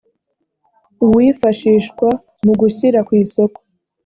[1.05, 2.07] uwifashishwa
[2.43, 3.59] mu gushyira ku isoko